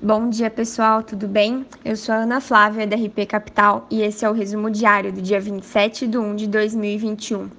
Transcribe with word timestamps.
Bom 0.00 0.30
dia, 0.30 0.48
pessoal, 0.48 1.02
tudo 1.02 1.26
bem? 1.26 1.66
Eu 1.84 1.96
sou 1.96 2.14
a 2.14 2.18
Ana 2.18 2.40
Flávia, 2.40 2.86
da 2.86 2.94
RP 2.94 3.26
Capital, 3.26 3.84
e 3.90 4.02
esse 4.02 4.24
é 4.24 4.30
o 4.30 4.32
resumo 4.32 4.70
diário 4.70 5.12
do 5.12 5.20
dia 5.20 5.40
27 5.40 6.06
de 6.06 6.16
1 6.16 6.36
de 6.36 6.46
2021. 6.46 7.50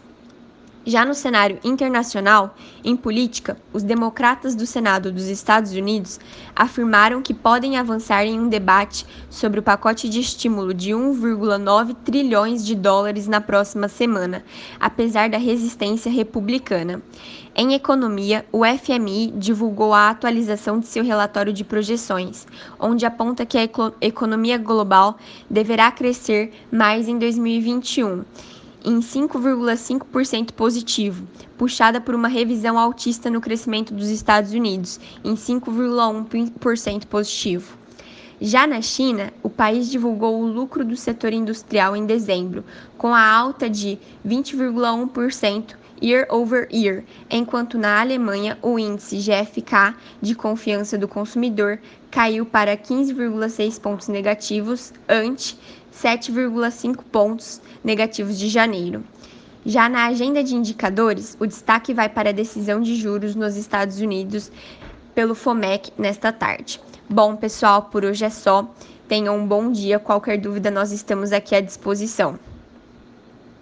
Já 0.89 1.03
no 1.03 1.13
cenário 1.13 1.59
internacional, 1.66 2.55
em 2.81 2.95
política, 2.95 3.57
os 3.73 3.83
democratas 3.83 4.55
do 4.55 4.66
Senado 4.66 5.11
dos 5.11 5.25
Estados 5.25 5.73
Unidos 5.73 6.17
afirmaram 6.55 7.21
que 7.21 7.33
podem 7.33 7.75
avançar 7.75 8.23
em 8.25 8.39
um 8.39 8.47
debate 8.47 9.05
sobre 9.29 9.59
o 9.59 9.63
pacote 9.63 10.07
de 10.07 10.21
estímulo 10.21 10.73
de 10.73 10.91
1,9 10.91 11.94
trilhões 12.05 12.66
de 12.66 12.73
dólares 12.73 13.27
na 13.27 13.41
próxima 13.41 13.89
semana, 13.89 14.45
apesar 14.79 15.29
da 15.29 15.38
resistência 15.38 16.09
republicana. 16.09 17.01
Em 17.53 17.73
economia, 17.73 18.45
o 18.49 18.61
FMI 18.63 19.33
divulgou 19.35 19.94
a 19.94 20.09
atualização 20.09 20.79
de 20.79 20.88
seu 20.88 21.03
relatório 21.03 21.51
de 21.51 21.66
projeções, 21.66 22.47
onde 22.79 23.05
aponta 23.05 23.45
que 23.45 23.57
a 23.57 23.69
economia 23.99 24.57
global 24.57 25.17
deverá 25.49 25.91
crescer 25.91 26.53
mais 26.72 27.09
em 27.09 27.19
2021 27.19 28.23
em 28.83 29.00
5,5% 29.00 30.52
positivo, 30.52 31.28
puxada 31.58 32.00
por 32.00 32.16
uma 32.16 32.28
revisão 32.28 32.78
altista 32.78 33.30
no 33.30 33.42
crescimento 33.42 33.94
dos 33.94 34.09
Estados 34.09 34.52
Unidos, 34.52 35.00
em 35.23 35.36
5,1% 35.36 37.06
positivo. 37.06 37.78
Já 38.40 38.68
na 38.68 38.81
China, 38.81 39.34
o 39.41 39.50
país 39.50 39.90
divulgou 39.90 40.40
o 40.40 40.46
lucro 40.46 40.85
do 40.85 40.96
setor 40.96 41.34
industrial 41.34 41.96
em 41.96 42.06
dezembro, 42.06 42.63
com 42.97 43.13
a 43.13 43.28
alta 43.28 43.68
de 43.68 43.97
20,1% 44.25 45.75
year 46.02 46.28
over 46.30 46.68
year, 46.72 47.03
enquanto 47.30 47.78
na 47.78 48.00
Alemanha 48.00 48.58
o 48.62 48.78
índice 48.78 49.18
GFK 49.18 49.96
de 50.22 50.35
confiança 50.35 50.97
do 50.97 51.08
consumidor 51.08 51.80
caiu 52.12 52.46
para 52.46 52.75
15,6 52.78 53.80
pontos 53.80 54.07
negativos 54.07 54.94
ante 55.07 55.57
7,5 55.94 57.03
pontos 57.12 57.62
negativos 57.84 58.38
de 58.38 58.50
janeiro. 58.50 59.03
Já 59.66 59.90
na 59.90 60.06
agenda 60.06 60.44
de 60.44 60.56
indicadores, 60.56 61.36
o 61.40 61.46
destaque 61.46 61.94
vai 61.94 62.07
para 62.07 62.30
a 62.30 62.34
decisão 62.34 62.81
de 62.81 62.96
juros 62.96 63.36
nos 63.36 63.57
Estados 63.57 64.00
Unidos 64.00 64.52
pelo 65.13 65.36
FOMEC 65.36 65.91
nesta 65.97 66.31
tarde. 66.31 66.80
Bom, 67.09 67.36
pessoal, 67.36 67.84
por 67.84 68.06
hoje 68.06 68.24
é 68.24 68.30
só. 68.30 68.69
Tenham 69.07 69.38
um 69.38 69.47
bom 69.47 69.72
dia. 69.72 70.00
Qualquer 70.00 70.38
dúvida, 70.38 70.69
nós 70.69 70.91
estamos 70.91 71.31
aqui 71.31 71.56
à 71.56 71.62
disposição. 71.62 72.38